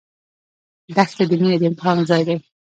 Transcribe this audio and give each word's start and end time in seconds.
دښته 0.95 1.23
د 1.29 1.31
مینې 1.41 1.57
د 1.59 1.63
امتحان 1.69 1.97
ځای 2.09 2.21
دی. 2.27 2.35